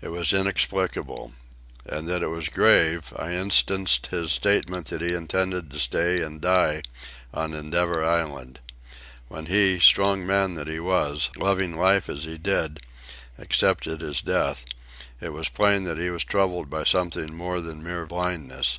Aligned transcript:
It 0.00 0.10
was 0.10 0.32
inexplicable. 0.32 1.32
And 1.84 2.06
that 2.06 2.22
it 2.22 2.28
was 2.28 2.48
grave, 2.48 3.12
I 3.16 3.32
instanced 3.32 4.06
his 4.06 4.30
statement 4.30 4.86
that 4.90 5.00
he 5.00 5.12
intended 5.12 5.72
to 5.72 5.80
stay 5.80 6.22
and 6.22 6.40
die 6.40 6.82
on 7.34 7.52
Endeavour 7.52 8.04
Island. 8.04 8.60
When 9.26 9.46
he, 9.46 9.80
strong 9.80 10.24
man 10.24 10.54
that 10.54 10.68
he 10.68 10.78
was, 10.78 11.30
loving 11.36 11.76
life 11.76 12.08
as 12.08 12.22
he 12.26 12.38
did, 12.38 12.78
accepted 13.38 14.02
his 14.02 14.20
death, 14.22 14.66
it 15.20 15.30
was 15.32 15.48
plain 15.48 15.82
that 15.82 15.98
he 15.98 16.10
was 16.10 16.22
troubled 16.22 16.70
by 16.70 16.84
something 16.84 17.34
more 17.34 17.60
than 17.60 17.82
mere 17.82 18.06
blindness. 18.06 18.78